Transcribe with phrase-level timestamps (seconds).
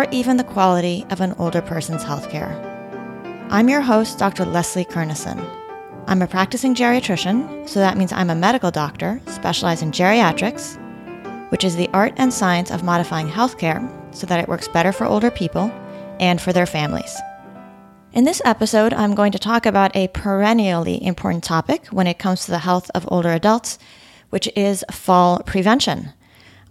[0.00, 2.50] or even the quality of an older person's healthcare.
[3.50, 4.46] I'm your host, Dr.
[4.46, 5.38] Leslie Kernisan.
[6.06, 10.80] I'm a practicing geriatrician, so that means I'm a medical doctor specialized in geriatrics,
[11.50, 15.04] which is the art and science of modifying healthcare so that it works better for
[15.04, 15.70] older people
[16.18, 17.14] and for their families.
[18.14, 22.46] In this episode, I'm going to talk about a perennially important topic when it comes
[22.46, 23.78] to the health of older adults,
[24.30, 26.14] which is fall prevention.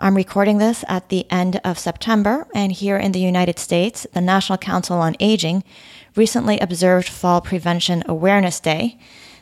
[0.02, 4.22] I'm recording this at the end of September, and here in the United States, the
[4.22, 5.62] National Council on Aging
[6.16, 8.98] recently observed Fall Prevention Awareness Day.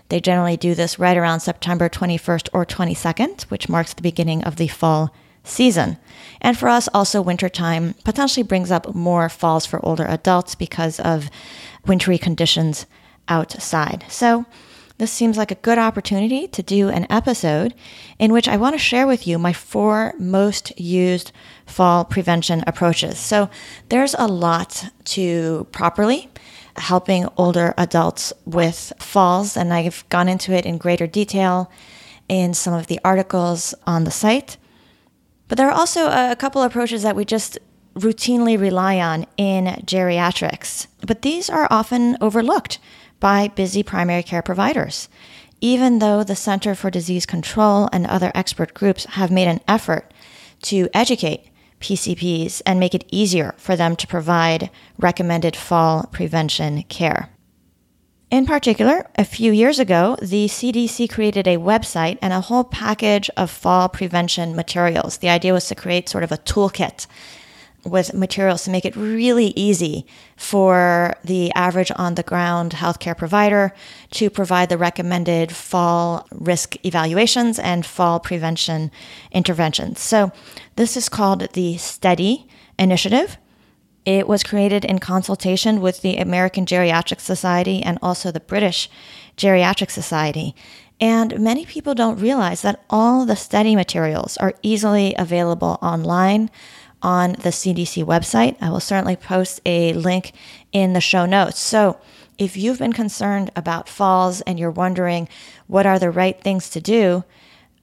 [0.10, 4.56] They generally do this right around September 21st or 22nd, which marks the beginning of
[4.56, 5.98] the fall season.
[6.42, 11.30] And for us, also, wintertime potentially brings up more falls for older adults because of
[11.86, 12.88] wintry conditions
[13.28, 14.06] outside.
[14.10, 14.48] So,
[14.98, 17.74] this seems like a good opportunity to do an episode
[18.18, 21.32] in which I want to share with you my four most used
[21.66, 23.20] fall prevention approaches.
[23.20, 23.50] So
[23.90, 26.30] there's a lot to properly
[26.78, 31.72] helping older adults with falls, and I've gone into it in greater detail
[32.28, 34.58] in some of the articles on the site.
[35.48, 37.58] But there are also a couple approaches that we just
[37.96, 42.80] routinely rely on in geriatrics, but these are often overlooked
[43.20, 45.10] by busy primary care providers.
[45.60, 50.14] Even though the Center for Disease Control and other expert groups have made an effort
[50.64, 57.30] to educate PCPs and make it easier for them to provide recommended fall prevention care.
[58.30, 63.30] In particular, a few years ago, the CDC created a website and a whole package
[63.38, 65.20] of fall prevention materials.
[65.20, 67.08] The idea was to create sort of a toolkit
[67.88, 70.06] with materials to make it really easy
[70.36, 73.74] for the average on the ground healthcare provider
[74.12, 78.92] to provide the recommended fall risk evaluations and fall prevention
[79.32, 80.00] interventions.
[80.00, 80.32] So,
[80.76, 82.48] this is called the STEADI
[82.78, 83.38] Initiative.
[84.06, 88.90] It was created in consultation with the American Geriatric Society and also the British
[89.36, 90.56] Geriatric Society.
[91.00, 96.50] And many people don't realize that all the STEADI materials are easily available online
[97.02, 98.58] on the CDC website.
[98.62, 100.34] I will certainly post a link
[100.72, 101.60] in the show notes.
[101.60, 102.00] So,
[102.38, 105.28] if you've been concerned about falls and you're wondering
[105.66, 107.24] what are the right things to do,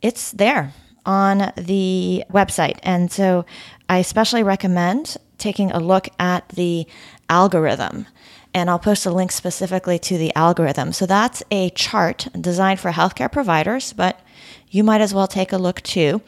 [0.01, 0.73] it's there
[1.05, 2.79] on the website.
[2.83, 3.45] And so,
[3.89, 6.87] I especially recommend taking a look at the
[7.29, 8.07] algorithm.
[8.57, 10.93] And I'll post a link specifically to the algorithm.
[10.93, 14.21] So, that's a chart designed for healthcare providers, but
[14.71, 16.21] you might as well take a look too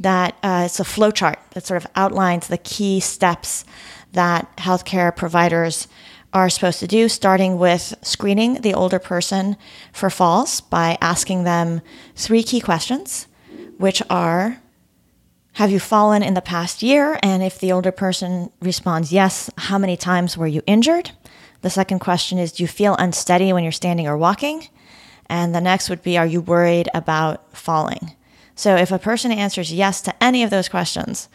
[0.00, 3.64] that uh, it's a flowchart that sort of outlines the key steps
[4.12, 5.86] that healthcare providers
[6.32, 9.56] are supposed to do, starting with screening the older person
[9.92, 11.82] for falls by asking them
[12.14, 13.26] three key questions,
[13.78, 14.58] which are
[15.54, 17.18] Have you fallen in the past year?
[17.22, 21.10] And if the older person responds yes, how many times were you injured?
[21.62, 24.68] The second question is Do you feel unsteady when you're standing or walking?
[25.26, 28.14] And the next would be Are you worried about falling?
[28.60, 31.30] So if a person answers yes to any of those questions,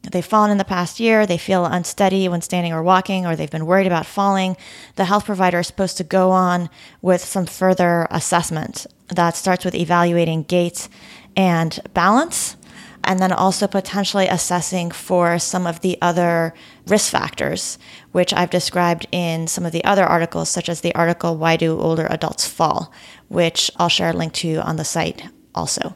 [0.00, 3.50] they've fallen in the past year, they feel unsteady when standing or walking, or they've
[3.50, 4.56] been worried about falling,
[4.96, 6.70] the health provider is supposed to go on
[7.02, 10.88] with some further assessment that starts with evaluating gait
[11.36, 12.56] and balance.
[13.04, 16.54] And then also potentially assessing for some of the other
[16.86, 17.78] risk factors,
[18.12, 21.78] which I've described in some of the other articles, such as the article, Why Do
[21.78, 22.90] Older Adults Fall,
[23.28, 25.94] which I'll share a link to on the site also.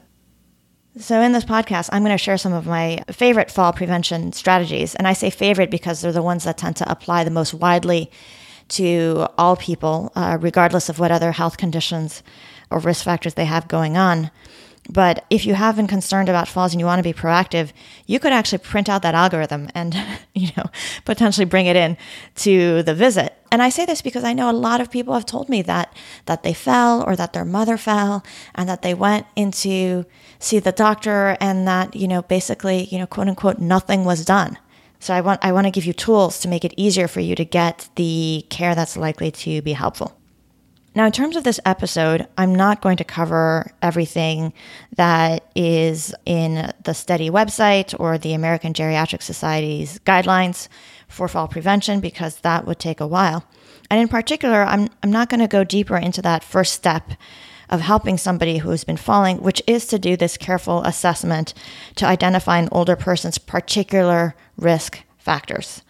[0.97, 4.95] So, in this podcast, I'm going to share some of my favorite fall prevention strategies.
[4.95, 8.13] And I say favorite because they're the ones that tend to apply the most widely
[8.69, 12.23] to all people, uh, regardless of what other health conditions
[12.71, 14.31] or risk factors they have going on.
[14.89, 17.73] But if you have been concerned about falls and you want to be proactive,
[18.07, 19.97] you could actually print out that algorithm and,
[20.35, 20.67] you know,
[21.05, 21.97] potentially bring it in
[22.37, 23.37] to the visit.
[23.55, 25.95] And I say this because I know a lot of people have told me that
[26.27, 30.07] that they fell or that their mother fell and that they went into
[30.41, 34.59] see the doctor and that, you know, basically, you know, quote unquote nothing was done.
[34.99, 37.37] So I want I want to give you tools to make it easier for you
[37.37, 40.19] to get the care that's likely to be helpful.
[40.97, 44.53] Now, in terms of this episode, I'm not going to cover everything
[44.97, 50.69] that is in the STEADI website or the American Geriatric Society's guidelines
[51.15, 53.45] for fall prevention because that would take a while.
[53.91, 57.13] And in particular, I'm, I'm not going to go deeper into that first step
[57.71, 61.55] of helping somebody who has been falling, which is to do this careful assessment
[61.97, 65.83] to identify an older person's particular risk factors.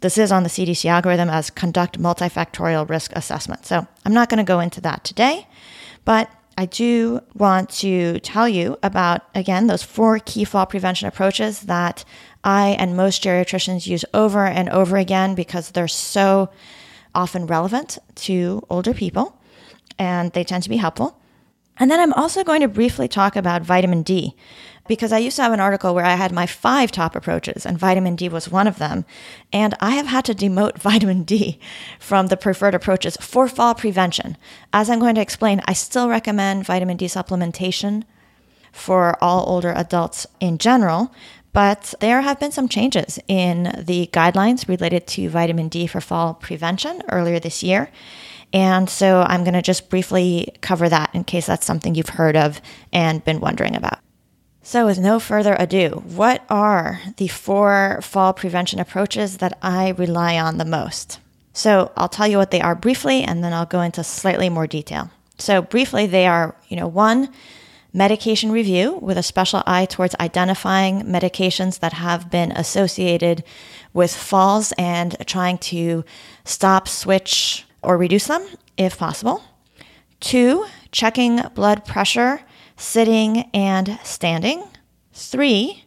[0.00, 3.66] This is on the CDC algorithm as conduct multifactorial risk assessment.
[3.66, 5.46] So I'm not going to go into that today,
[6.04, 11.62] but I do want to tell you about, again, those four key fall prevention approaches
[11.62, 12.04] that
[12.42, 16.50] I and most geriatricians use over and over again because they're so
[17.14, 19.38] often relevant to older people
[19.98, 21.20] and they tend to be helpful.
[21.78, 24.34] And then I'm also going to briefly talk about vitamin D
[24.86, 27.78] because I used to have an article where I had my five top approaches, and
[27.78, 29.04] vitamin D was one of them.
[29.52, 31.60] And I have had to demote vitamin D
[32.00, 34.36] from the preferred approaches for fall prevention.
[34.72, 38.02] As I'm going to explain, I still recommend vitamin D supplementation
[38.72, 41.14] for all older adults in general,
[41.52, 46.34] but there have been some changes in the guidelines related to vitamin D for fall
[46.34, 47.90] prevention earlier this year.
[48.52, 52.36] And so I'm going to just briefly cover that in case that's something you've heard
[52.36, 52.60] of
[52.92, 54.00] and been wondering about.
[54.62, 60.38] So, with no further ado, what are the four fall prevention approaches that I rely
[60.38, 61.18] on the most?
[61.54, 64.66] So, I'll tell you what they are briefly and then I'll go into slightly more
[64.66, 65.10] detail.
[65.38, 67.32] So, briefly, they are, you know, one,
[67.92, 73.42] medication review with a special eye towards identifying medications that have been associated
[73.92, 76.04] with falls and trying to
[76.44, 78.46] stop, switch, or reduce them
[78.76, 79.42] if possible.
[80.20, 82.42] Two, checking blood pressure,
[82.76, 84.62] sitting and standing.
[85.12, 85.84] Three,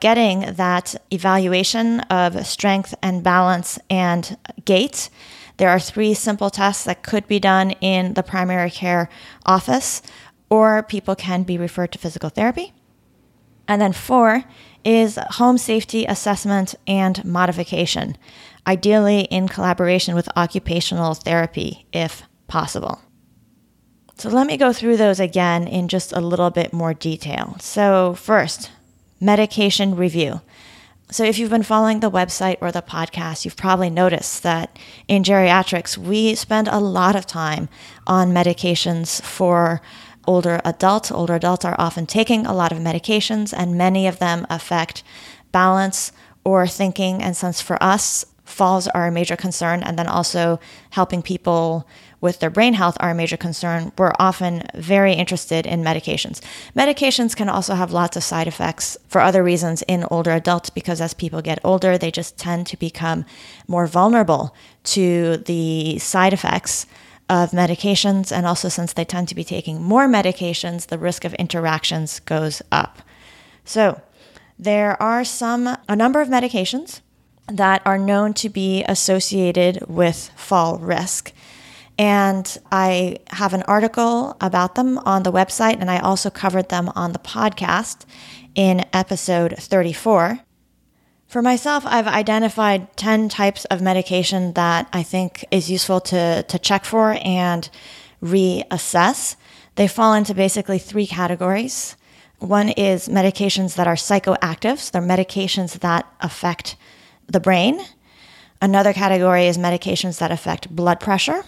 [0.00, 5.08] getting that evaluation of strength and balance and gait.
[5.56, 9.08] There are three simple tests that could be done in the primary care
[9.46, 10.02] office
[10.50, 12.72] or people can be referred to physical therapy.
[13.66, 14.44] And then four
[14.84, 18.16] is home safety assessment and modification,
[18.66, 23.00] ideally in collaboration with occupational therapy if possible.
[24.16, 27.56] So let me go through those again in just a little bit more detail.
[27.58, 28.70] So, first,
[29.20, 30.40] medication review.
[31.10, 35.24] So, if you've been following the website or the podcast, you've probably noticed that in
[35.24, 37.68] geriatrics, we spend a lot of time
[38.06, 39.82] on medications for
[40.26, 41.10] older adults.
[41.10, 45.02] Older adults are often taking a lot of medications, and many of them affect
[45.52, 46.12] balance
[46.44, 47.22] or thinking.
[47.22, 50.60] And since for us, falls are a major concern, and then also
[50.90, 51.86] helping people
[52.24, 56.40] with their brain health are a major concern, we're often very interested in medications.
[56.74, 61.02] Medications can also have lots of side effects for other reasons in older adults because
[61.02, 63.26] as people get older, they just tend to become
[63.68, 66.86] more vulnerable to the side effects
[67.28, 68.30] of medications.
[68.30, 72.62] And also, since they tend to be taking more medications, the risk of interactions goes
[72.70, 73.02] up.
[73.64, 74.00] So,
[74.58, 77.00] there are some, a number of medications
[77.48, 81.32] that are known to be associated with fall risk.
[81.98, 86.90] And I have an article about them on the website, and I also covered them
[86.94, 88.04] on the podcast
[88.54, 90.40] in episode 34.
[91.34, 96.58] For myself, I've identified 10 types of medication that I think is useful to, to
[96.60, 97.68] check for and
[98.22, 99.34] reassess.
[99.74, 101.96] They fall into basically three categories.
[102.38, 106.76] One is medications that are psychoactive, so they're medications that affect
[107.26, 107.84] the brain.
[108.62, 111.42] Another category is medications that affect blood pressure.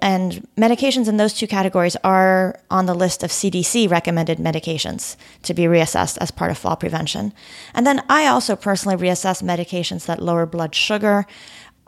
[0.00, 5.54] And medications in those two categories are on the list of CDC recommended medications to
[5.54, 7.32] be reassessed as part of fall prevention.
[7.74, 11.26] And then I also personally reassess medications that lower blood sugar,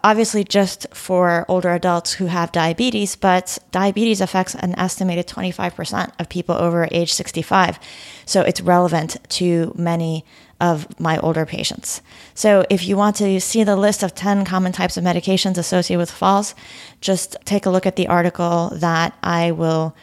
[0.03, 6.29] obviously just for older adults who have diabetes, but diabetes affects an estimated 25% of
[6.29, 7.79] people over age 65.
[8.25, 10.25] So it's relevant to many
[10.61, 12.03] of my older patients.
[12.35, 15.99] So if you want to see the list of 10 common types of medications associated
[15.99, 16.55] with falls,
[17.01, 19.97] just take a look at the article that I will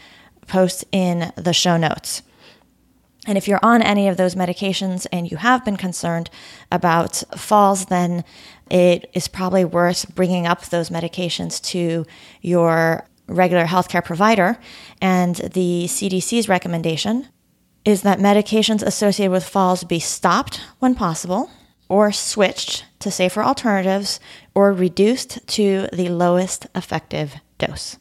[0.48, 2.22] post in the show notes.
[3.28, 6.30] And if you're on any of those medications and you have been concerned
[6.72, 8.24] about falls, then
[8.70, 12.06] it is probably worth bringing up those medications to
[12.42, 14.58] your regular healthcare provider.
[15.02, 17.28] And the CDC's recommendation
[17.86, 21.50] is that medications associated with falls be stopped when possible
[21.88, 24.20] or switched to safer alternatives
[24.56, 27.98] or reduced to the lowest effective dose.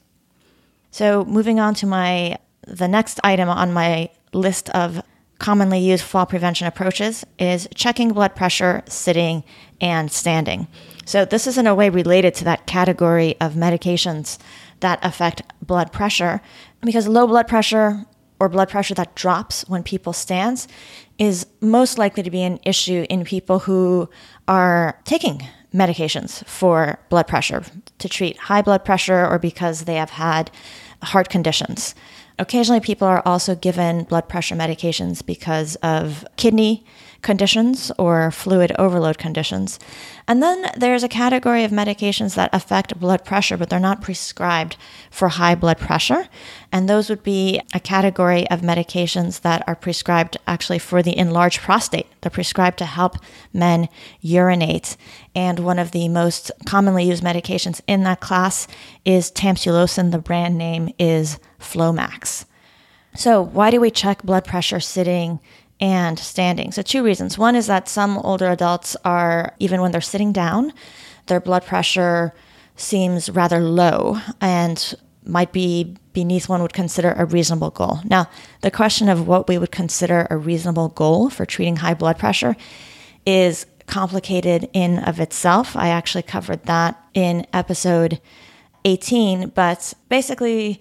[0.90, 5.02] So moving on to my the next item on my list of
[5.38, 9.44] commonly used fall prevention approaches is checking blood pressure sitting
[9.80, 10.66] and standing.
[11.04, 14.38] So this is in a way related to that category of medications
[14.80, 16.40] that affect blood pressure
[16.80, 18.06] because low blood pressure
[18.40, 20.68] or blood pressure that drops when people stands
[21.18, 24.08] is most likely to be an issue in people who
[24.48, 27.62] are taking medications for blood pressure
[27.98, 30.50] to treat high blood pressure or because they have had
[31.02, 31.94] heart conditions.
[32.38, 36.84] Occasionally, people are also given blood pressure medications because of kidney
[37.24, 39.80] conditions or fluid overload conditions.
[40.28, 44.76] And then there's a category of medications that affect blood pressure, but they're not prescribed
[45.10, 46.28] for high blood pressure.
[46.70, 51.60] And those would be a category of medications that are prescribed actually for the enlarged
[51.60, 52.06] prostate.
[52.20, 53.16] They're prescribed to help
[53.52, 53.88] men
[54.20, 54.96] urinate.
[55.34, 58.68] And one of the most commonly used medications in that class
[59.04, 60.12] is tamsulosin.
[60.12, 62.44] The brand name is Flomax.
[63.16, 65.38] So, why do we check blood pressure sitting
[65.80, 66.72] and standing.
[66.72, 67.38] So, two reasons.
[67.38, 70.72] One is that some older adults are, even when they're sitting down,
[71.26, 72.34] their blood pressure
[72.76, 78.00] seems rather low and might be beneath one would consider a reasonable goal.
[78.04, 78.28] Now,
[78.60, 82.56] the question of what we would consider a reasonable goal for treating high blood pressure
[83.26, 85.76] is complicated in of itself.
[85.76, 88.20] I actually covered that in episode
[88.84, 90.80] 18, but basically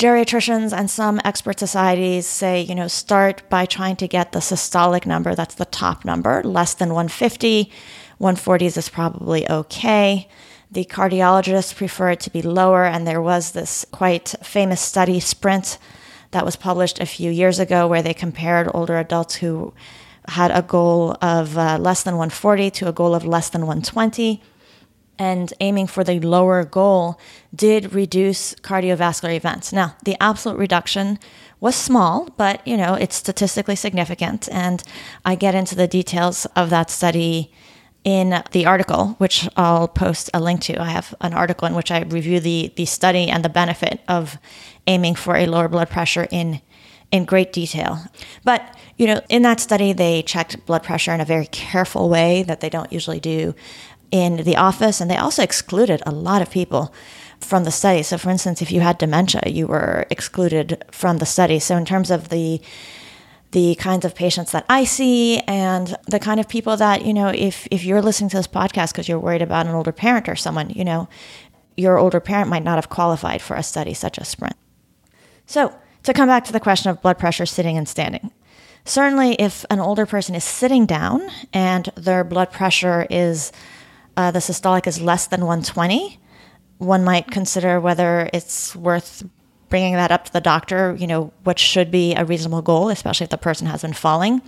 [0.00, 5.04] geriatricians and some expert societies say, you know, start by trying to get the systolic
[5.04, 7.70] number, that's the top number, less than 150.
[8.18, 10.26] 140s is probably okay.
[10.70, 15.76] The cardiologists prefer it to be lower, and there was this quite famous study, Sprint,
[16.30, 19.74] that was published a few years ago where they compared older adults who
[20.28, 24.40] had a goal of uh, less than 140 to a goal of less than 120
[25.20, 27.20] and aiming for the lower goal
[27.54, 29.70] did reduce cardiovascular events.
[29.70, 31.18] Now, the absolute reduction
[31.60, 34.82] was small, but you know, it's statistically significant and
[35.22, 37.52] I get into the details of that study
[38.02, 40.80] in the article, which I'll post a link to.
[40.80, 44.38] I have an article in which I review the the study and the benefit of
[44.86, 46.62] aiming for a lower blood pressure in
[47.10, 47.98] in great detail.
[48.44, 52.44] But, you know, in that study, they checked blood pressure in a very careful way
[52.44, 53.54] that they don't usually do
[54.10, 56.92] in the office, and they also excluded a lot of people
[57.40, 58.02] from the study.
[58.02, 61.58] So, for instance, if you had dementia, you were excluded from the study.
[61.58, 62.60] So, in terms of the
[63.52, 67.28] the kinds of patients that I see and the kind of people that, you know,
[67.28, 70.36] if, if you're listening to this podcast because you're worried about an older parent or
[70.36, 71.08] someone, you know,
[71.76, 74.56] your older parent might not have qualified for a study such as Sprint.
[75.46, 75.74] So,
[76.04, 78.30] to come back to the question of blood pressure sitting and standing.
[78.84, 83.52] Certainly, if an older person is sitting down and their blood pressure is
[84.20, 86.20] uh, the systolic is less than 120,
[86.76, 89.24] one might consider whether it's worth
[89.70, 93.24] bringing that up to the doctor, you know, what should be a reasonable goal, especially
[93.24, 94.42] if the person has been falling.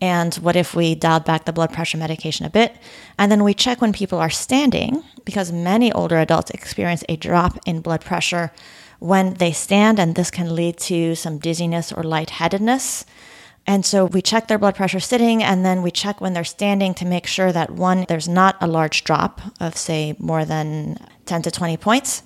[0.00, 2.76] And what if we dialed back the blood pressure medication a bit?
[3.18, 7.58] And then we check when people are standing, because many older adults experience a drop
[7.64, 8.52] in blood pressure
[8.98, 13.06] when they stand, and this can lead to some dizziness or lightheadedness.
[13.68, 16.94] And so we check their blood pressure sitting and then we check when they're standing
[16.94, 20.96] to make sure that one, there's not a large drop of, say, more than
[21.26, 22.22] 10 to 20 points.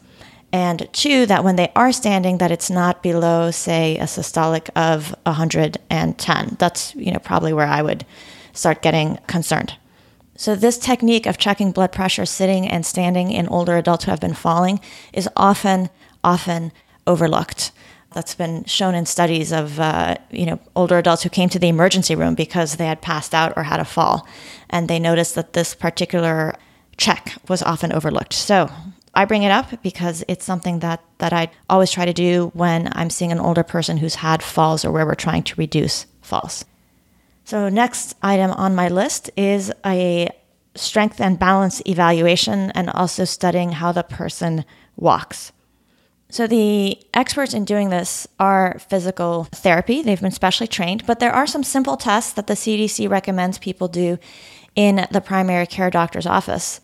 [0.52, 5.16] And two, that when they are standing, that it's not below, say, a systolic of
[5.26, 6.56] 110.
[6.60, 8.06] That's, you know, probably where I would
[8.52, 9.74] start getting concerned.
[10.36, 14.20] So, this technique of checking blood pressure sitting and standing in older adults who have
[14.20, 14.78] been falling
[15.12, 15.90] is often,
[16.22, 16.70] often
[17.04, 17.72] overlooked
[18.14, 21.68] that's been shown in studies of uh, you know older adults who came to the
[21.68, 24.26] emergency room because they had passed out or had a fall,
[24.70, 26.54] and they noticed that this particular
[26.96, 28.32] check was often overlooked.
[28.32, 28.70] So
[29.14, 32.88] I bring it up because it's something that that I always try to do when
[32.92, 36.64] I'm seeing an older person who's had falls or where we're trying to reduce falls.
[37.44, 40.30] So next item on my list is a
[40.74, 44.64] strength and balance evaluation and also studying how the person
[44.96, 45.52] walks.
[46.32, 50.00] So, the experts in doing this are physical therapy.
[50.00, 53.86] They've been specially trained, but there are some simple tests that the CDC recommends people
[53.86, 54.16] do
[54.74, 56.80] in the primary care doctor's office.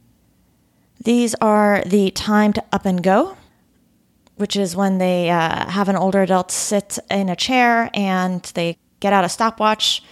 [1.02, 3.38] These are the timed up and go,
[4.36, 8.76] which is when they uh, have an older adult sit in a chair and they
[9.00, 10.02] get out a stopwatch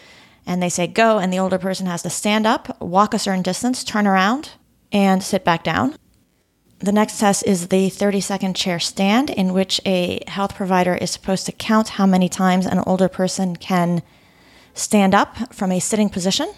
[0.46, 3.42] and they say go, and the older person has to stand up, walk a certain
[3.42, 4.52] distance, turn around,
[4.92, 5.94] and sit back down.
[6.78, 11.10] The next test is the 30 second chair stand, in which a health provider is
[11.10, 14.02] supposed to count how many times an older person can
[14.74, 16.52] stand up from a sitting position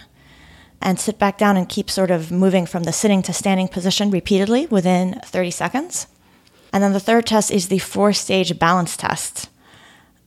[0.82, 4.10] and sit back down and keep sort of moving from the sitting to standing position
[4.10, 6.08] repeatedly within 30 seconds.
[6.72, 9.48] And then the third test is the four stage balance test,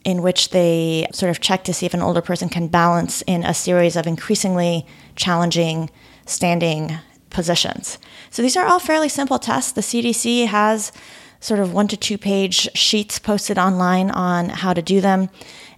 [0.05, 3.43] in which they sort of check to see if an older person can balance in
[3.43, 5.89] a series of increasingly challenging
[6.25, 6.97] standing
[7.31, 7.97] positions.
[8.29, 9.71] So these are all fairly simple tests.
[9.71, 10.91] The CDC has
[11.39, 15.29] sort of one to two page sheets posted online on how to do them.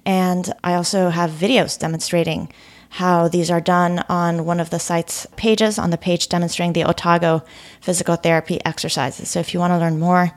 [0.05, 2.51] And I also have videos demonstrating
[2.89, 6.83] how these are done on one of the site's pages on the page demonstrating the
[6.83, 7.43] Otago
[7.81, 9.29] physical therapy exercises.
[9.29, 10.31] So if you want to learn more,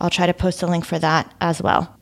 [0.00, 1.96] I'll try to post a link for that as well.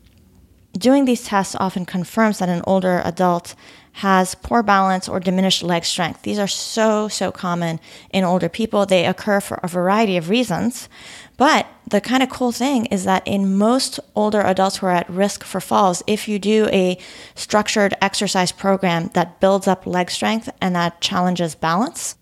[0.77, 3.53] Doing these tests often confirms that an older adult
[3.97, 6.23] has poor balance or diminished leg strength.
[6.23, 8.87] These are so, so common in older people.
[8.87, 10.89] They occur for a variety of reasons.
[11.37, 15.09] But the kind of cool thing is that in most older adults who are at
[15.09, 16.97] risk for falls, if you do a
[17.35, 22.15] structured exercise program that builds up leg strength and that challenges balance,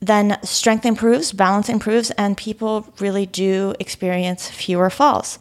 [0.00, 5.38] then strength improves, balance improves, and people really do experience fewer falls.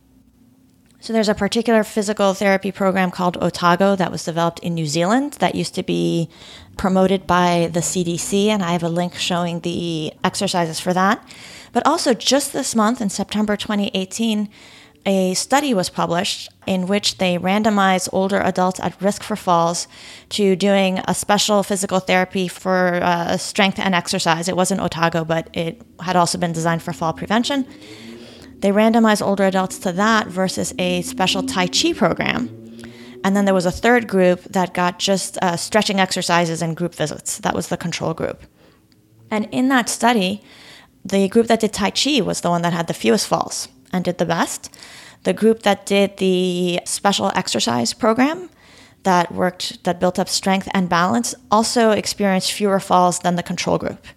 [1.05, 5.33] So there's a particular physical therapy program called Otago that was developed in New Zealand
[5.33, 6.29] that used to be
[6.77, 11.23] promoted by the CDC, and I have a link showing the exercises for that.
[11.73, 14.49] But also, just this month in September 2018,
[15.05, 19.87] a study was published in which they randomized older adults at risk for falls
[20.29, 24.47] to doing a special physical therapy for uh, strength and exercise.
[24.47, 27.67] It wasn't Otago, but it had also been designed for fall prevention.
[28.65, 32.49] They randomized older adults to that versus a special Tai Chi program.
[33.23, 36.95] And then there was a third group that got just uh, stretching exercises and group
[36.95, 37.37] visits.
[37.37, 38.41] That was the control group.
[39.29, 40.41] And in that study,
[41.05, 44.03] the group that did Tai Chi was the one that had the fewest falls and
[44.03, 44.75] did the best.
[45.25, 48.49] The group that did the special exercise program
[49.03, 53.77] that worked, that built up strength and balance, also experienced fewer falls than the control
[53.77, 54.07] group.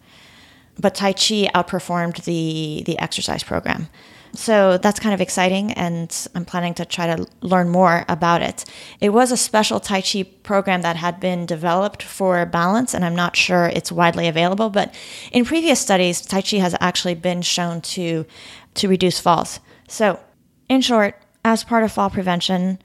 [0.79, 3.89] But Tai Chi outperformed the, the exercise program.
[4.33, 8.65] So that's kind of exciting, and I'm planning to try to learn more about it.
[9.01, 13.17] It was a special Tai Chi program that had been developed for balance, and I'm
[13.17, 14.71] not sure it's widely available.
[14.71, 14.95] But
[15.33, 18.27] in previous studies, Tai Chi has actually been shown to
[18.75, 19.61] to reduce falls.
[19.89, 20.21] So,
[20.69, 22.79] in short, as part of fall prevention,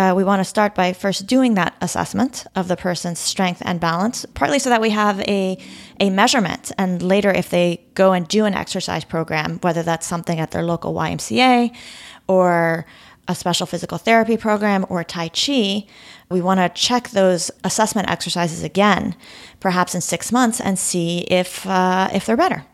[0.00, 3.78] uh, we want to start by first doing that assessment of the person's strength and
[3.78, 5.58] balance, partly so that we have a,
[6.00, 6.72] a measurement.
[6.78, 10.62] And later, if they go and do an exercise program, whether that's something at their
[10.62, 11.76] local YMCA
[12.28, 12.86] or
[13.28, 15.84] a special physical therapy program or Tai Chi,
[16.30, 19.14] we want to check those assessment exercises again,
[19.60, 22.64] perhaps in six months, and see if, uh, if they're better.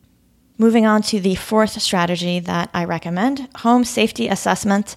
[0.59, 4.95] Moving on to the fourth strategy that I recommend home safety assessment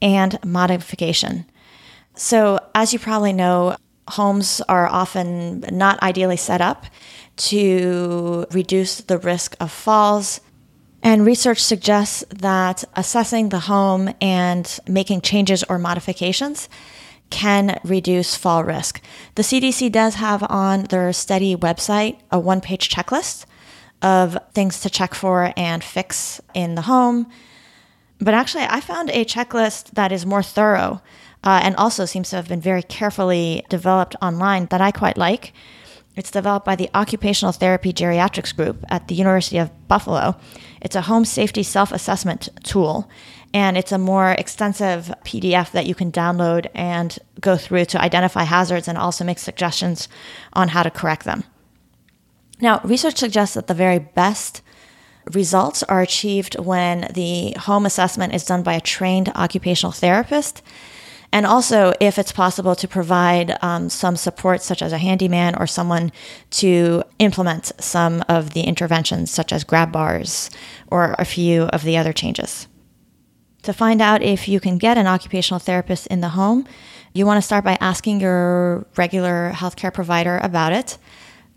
[0.00, 1.46] and modification.
[2.14, 3.76] So, as you probably know,
[4.08, 6.86] homes are often not ideally set up
[7.36, 10.40] to reduce the risk of falls.
[11.02, 16.68] And research suggests that assessing the home and making changes or modifications
[17.30, 19.00] can reduce fall risk.
[19.34, 23.46] The CDC does have on their study website a one page checklist
[24.02, 27.26] of things to check for and fix in the home.
[28.20, 31.00] But actually, I found a checklist that is more thorough
[31.44, 35.52] uh, and also seems to have been very carefully developed online that I quite like.
[36.14, 40.36] It's developed by the Occupational Therapy Geriatrics Group at the University of Buffalo.
[40.82, 43.08] It's a home safety self assessment tool,
[43.54, 48.44] and it's a more extensive PDF that you can download and go through to identify
[48.44, 50.08] hazards and also make suggestions
[50.52, 51.44] on how to correct them.
[52.60, 54.60] Now, research suggests that the very best
[55.32, 60.62] results are achieved when the home assessment is done by a trained occupational therapist
[61.32, 65.66] and also, if it's possible, to provide um, some support, such as a handyman or
[65.66, 66.12] someone
[66.50, 70.50] to implement some of the interventions, such as grab bars
[70.88, 72.68] or a few of the other changes.
[73.62, 76.66] To find out if you can get an occupational therapist in the home,
[77.14, 80.98] you want to start by asking your regular healthcare provider about it.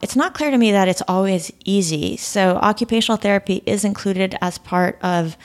[0.02, 2.16] It's not clear to me that it's always easy.
[2.16, 5.36] So, occupational therapy is included as part of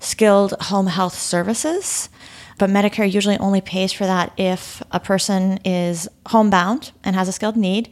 [0.00, 2.08] skilled home health services.
[2.58, 7.32] But Medicare usually only pays for that if a person is homebound and has a
[7.32, 7.90] skilled need,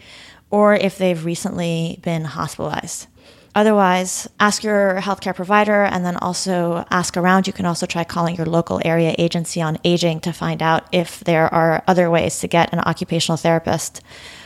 [0.50, 3.08] or if they've recently been hospitalized.
[3.54, 7.46] Otherwise, ask your healthcare provider and then also ask around.
[7.46, 11.20] You can also try calling your local area agency on aging to find out if
[11.20, 14.00] there are other ways to get an occupational therapist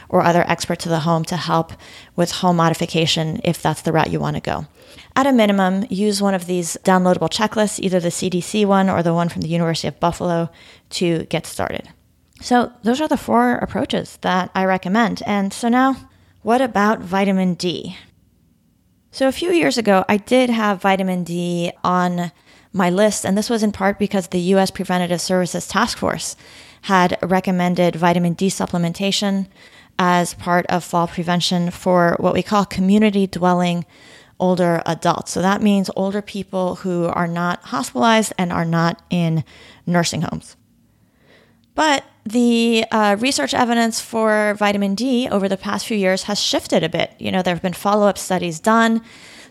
[0.09, 1.73] or other expert to the home to help
[2.16, 4.66] with home modification if that's the route you want to go.
[5.14, 9.14] At a minimum, use one of these downloadable checklists, either the CDC one or the
[9.14, 10.51] one from the University of Buffalo,
[10.90, 11.88] to get started.
[12.40, 15.23] So, those are the four approaches that I recommend.
[15.27, 15.97] And so, now
[16.42, 17.97] what about vitamin D?
[19.11, 22.31] So, a few years ago, I did have vitamin D on
[22.73, 26.37] my list, and this was in part because the US Preventative Services Task Force
[26.83, 29.49] had recommended vitamin D supplementation
[29.99, 33.85] as part of fall prevention for what we call community dwelling
[34.41, 35.33] older adults.
[35.33, 39.45] So that means older people who are not hospitalized and are not in
[39.87, 40.57] nursing homes.
[41.75, 46.83] But the uh, research evidence for vitamin D over the past few years has shifted
[46.83, 47.13] a bit.
[47.19, 49.03] You know, there have been follow up studies done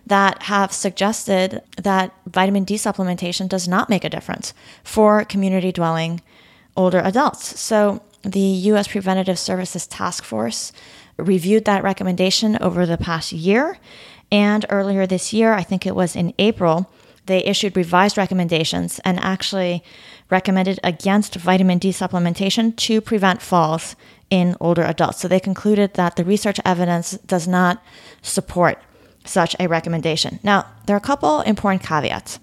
[0.05, 6.21] that have suggested that vitamin D supplementation does not make a difference for community dwelling
[6.77, 7.59] older adults.
[7.59, 8.87] So, the U.S.
[8.87, 10.71] Preventative Services Task Force
[11.17, 13.77] reviewed that recommendation over the past year.
[14.31, 16.91] And earlier this year, I think it was in April,
[17.25, 19.83] they issued revised recommendations and actually
[20.29, 23.95] recommended against vitamin D supplementation to prevent falls
[24.29, 25.19] in older adults.
[25.19, 27.81] So they concluded that the research evidence does not
[28.21, 28.81] support
[29.25, 30.39] such a recommendation.
[30.43, 32.39] Now, there are a couple important caveats.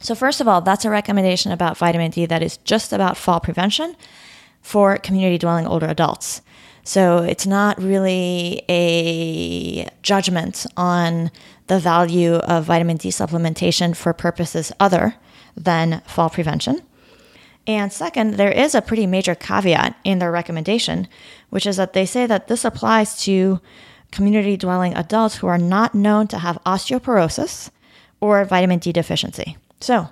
[0.00, 3.38] So, first of all, that's a recommendation about vitamin D that is just about fall
[3.38, 3.96] prevention
[4.62, 6.40] for community dwelling older adults.
[6.84, 11.30] So, it's not really a judgment on
[11.68, 15.14] the value of vitamin D supplementation for purposes other
[15.56, 16.82] than fall prevention.
[17.66, 21.06] And second, there is a pretty major caveat in their recommendation,
[21.50, 23.60] which is that they say that this applies to
[24.10, 27.70] community dwelling adults who are not known to have osteoporosis
[28.20, 29.56] or vitamin D deficiency.
[29.80, 30.08] So,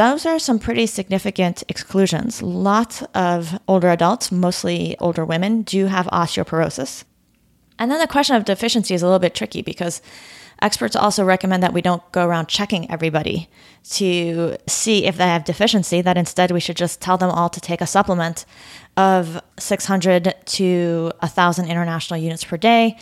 [0.00, 2.42] those are some pretty significant exclusions.
[2.42, 7.04] Lots of older adults, mostly older women, do have osteoporosis.
[7.78, 10.00] And then the question of deficiency is a little bit tricky because
[10.62, 13.50] Experts also recommend that we don't go around checking everybody
[13.90, 17.60] to see if they have deficiency, that instead we should just tell them all to
[17.60, 18.46] take a supplement
[18.96, 22.96] of 600 to 1,000 international units per day,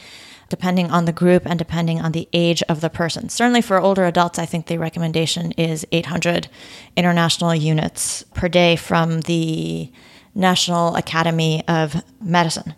[0.49, 3.29] depending on the group and depending on the age of the person.
[3.29, 6.49] Certainly for older adults, I think the recommendation is 800
[6.97, 9.93] international units per day from the
[10.35, 12.75] National Academy of Medicine.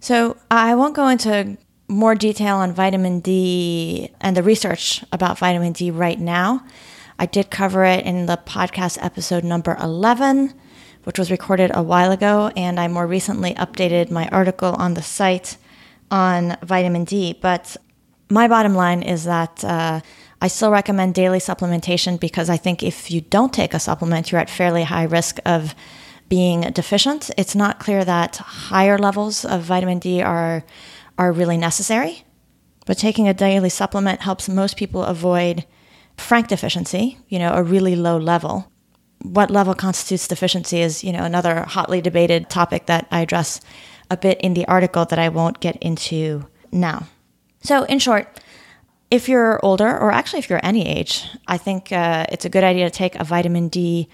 [0.00, 5.72] So I won't go into more detail on vitamin D and the research about vitamin
[5.72, 6.64] D right now.
[7.18, 10.54] I did cover it in the podcast episode number 11,
[11.04, 15.02] which was recorded a while ago, and I more recently updated my article on the
[15.02, 15.58] site
[16.10, 17.38] on vitamin D.
[17.40, 17.76] But
[18.30, 20.00] my bottom line is that uh,
[20.40, 24.40] I still recommend daily supplementation because I think if you don't take a supplement, you're
[24.40, 25.74] at fairly high risk of
[26.28, 27.30] being deficient.
[27.36, 30.64] It's not clear that higher levels of vitamin D are
[31.18, 32.24] are really necessary.
[32.86, 35.66] But taking a daily supplement helps most people avoid
[36.16, 38.70] frank deficiency, you know, a really low level.
[39.22, 43.60] What level constitutes deficiency is, you know, another hotly debated topic that I address
[44.10, 47.06] a bit in the article that I won't get into now.
[47.62, 48.40] So, in short,
[49.10, 52.64] if you're older, or actually if you're any age, I think uh, it's a good
[52.64, 54.08] idea to take a vitamin D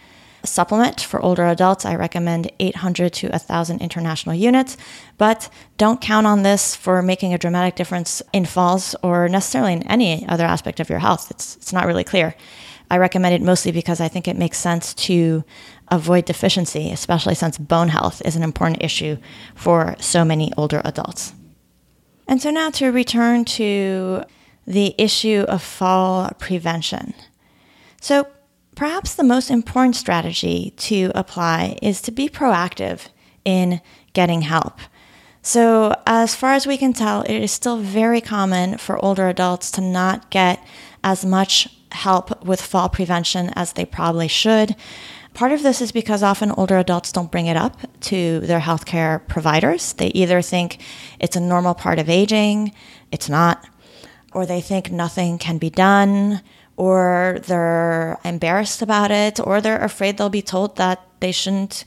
[0.47, 4.77] supplement for older adults, I recommend 800 to 1,000 international units,
[5.19, 9.83] but don't count on this for making a dramatic difference in falls or necessarily in
[9.85, 11.31] any other aspect of your health.
[11.31, 12.35] It's, it's not really clear.
[12.91, 15.45] I recommend it mostly because I think it makes sense to
[15.89, 19.17] avoid deficiency, especially since bone health is an important issue
[19.55, 21.33] for so many older adults.
[22.29, 24.25] And so now to return to
[24.67, 27.15] the issue of fall prevention.
[28.01, 28.27] So,
[28.77, 33.09] Perhaps the most important strategy to apply is to be proactive
[33.43, 33.81] in
[34.13, 34.79] getting help.
[35.41, 39.71] So, as far as we can tell, it is still very common for older adults
[39.73, 40.63] to not get
[41.03, 44.77] as much help with fall prevention as they probably should.
[45.37, 47.77] Part of this is because often older adults don't bring it up
[48.09, 49.93] to their healthcare providers.
[49.93, 50.81] They either think
[51.21, 52.73] it's a normal part of aging,
[53.13, 53.69] it's not,
[54.33, 56.41] or they think nothing can be done,
[56.79, 61.85] or they're embarrassed about it, or they're afraid they'll be told that they shouldn't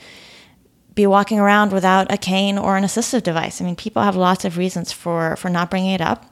[0.94, 3.60] be walking around without a cane or an assistive device.
[3.60, 6.32] I mean, people have lots of reasons for, for not bringing it up.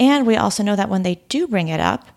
[0.00, 2.08] And we also know that when they do bring it up,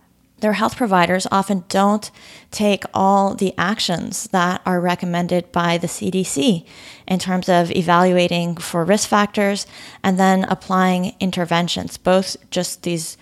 [0.41, 2.09] their health providers often don't
[2.51, 6.65] take all the actions that are recommended by the CDC
[7.07, 9.67] in terms of evaluating for risk factors
[10.03, 13.17] and then applying interventions, both just these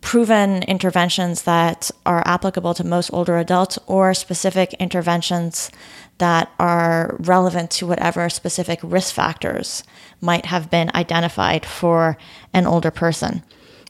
[0.00, 5.70] proven interventions that are applicable to most older adults or specific interventions
[6.18, 9.82] that are relevant to whatever specific risk factors
[10.20, 12.16] might have been identified for
[12.52, 13.42] an older person.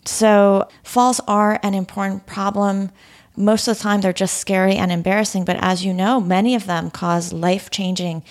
[0.07, 2.91] So, falls are an important problem.
[3.37, 6.67] Most of the time, they're just scary and embarrassing, but as you know, many of
[6.67, 8.23] them cause life changing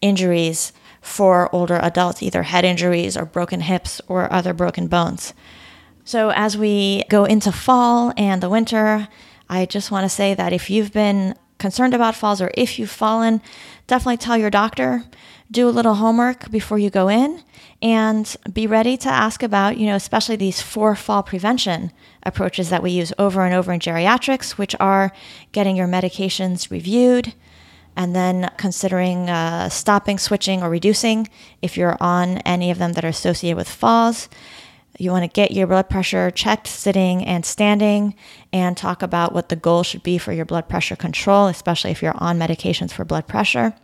[0.00, 5.34] injuries for older adults, either head injuries or broken hips or other broken bones.
[6.04, 9.08] So, as we go into fall and the winter,
[9.48, 12.90] I just want to say that if you've been concerned about falls or if you've
[12.90, 13.42] fallen,
[13.86, 15.04] definitely tell your doctor.
[15.50, 17.42] Do a little homework before you go in
[17.84, 21.92] and be ready to ask about, you know, especially these four fall prevention
[22.22, 25.12] approaches that we use over and over in geriatrics, which are
[25.52, 27.34] getting your medications reviewed,
[27.94, 31.28] and then considering uh, stopping, switching, or reducing
[31.60, 34.30] if you're on any of them that are associated with falls.
[34.98, 38.14] You want to get your blood pressure checked sitting and standing
[38.50, 42.00] and talk about what the goal should be for your blood pressure control, especially if
[42.00, 43.74] you're on medications for blood pressure.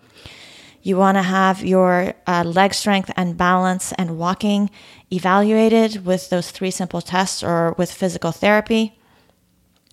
[0.83, 4.71] You want to have your uh, leg strength and balance and walking
[5.13, 8.99] evaluated with those three simple tests or with physical therapy.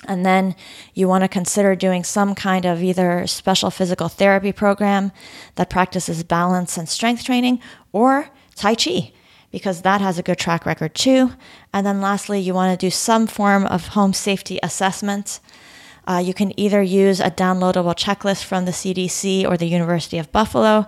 [0.08, 0.56] And then
[0.94, 5.12] you want to consider doing some kind of either special physical therapy program
[5.56, 7.60] that practices balance and strength training
[7.92, 9.12] or Tai Chi,
[9.52, 11.34] because that has a good track record too.
[11.74, 15.40] And then lastly, you want to do some form of home safety assessment.
[16.08, 20.32] Uh, you can either use a downloadable checklist from the CDC or the University of
[20.32, 20.86] Buffalo,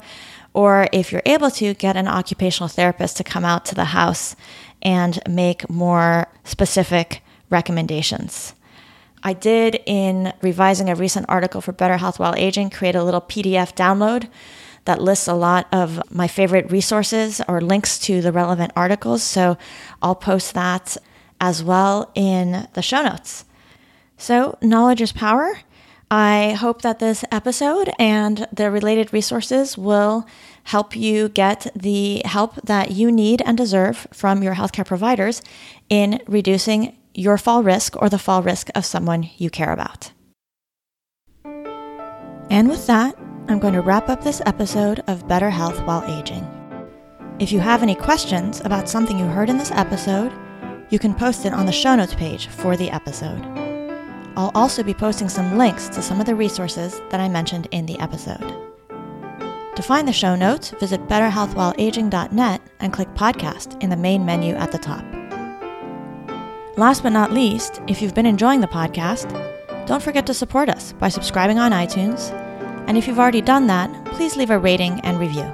[0.54, 4.36] or if you're able to, get an occupational therapist to come out to the house
[4.82, 8.54] and make more specific recommendations.
[9.22, 13.22] I did, in revising a recent article for Better Health While Aging, create a little
[13.22, 14.30] PDF download
[14.86, 19.22] that lists a lot of my favorite resources or links to the relevant articles.
[19.22, 19.58] So
[20.02, 20.96] I'll post that
[21.42, 23.44] as well in the show notes.
[24.20, 25.62] So, knowledge is power.
[26.12, 30.28] I hope that this episode and the related resources will
[30.64, 35.42] help you get the help that you need and deserve from your healthcare providers
[35.88, 40.12] in reducing your fall risk or the fall risk of someone you care about.
[42.50, 43.16] And with that,
[43.48, 46.46] I'm going to wrap up this episode of Better Health While Aging.
[47.40, 50.34] If you have any questions about something you heard in this episode,
[50.90, 53.69] you can post it on the show notes page for the episode.
[54.40, 57.86] I'll also be posting some links to some of the resources that I mentioned in
[57.86, 58.40] the episode.
[59.76, 64.72] To find the show notes, visit betterhealthwhileaging.net and click podcast in the main menu at
[64.72, 65.04] the top.
[66.78, 69.28] Last but not least, if you've been enjoying the podcast,
[69.86, 72.32] don't forget to support us by subscribing on iTunes.
[72.88, 75.54] And if you've already done that, please leave a rating and review.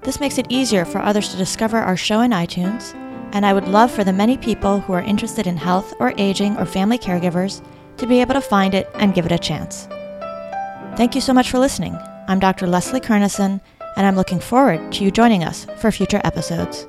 [0.00, 2.94] This makes it easier for others to discover our show in iTunes,
[3.34, 6.56] and I would love for the many people who are interested in health or aging
[6.56, 7.62] or family caregivers
[7.98, 9.86] to be able to find it and give it a chance.
[10.96, 11.96] Thank you so much for listening.
[12.26, 12.66] I'm Dr.
[12.66, 13.60] Leslie Kernisan,
[13.96, 16.86] and I'm looking forward to you joining us for future episodes.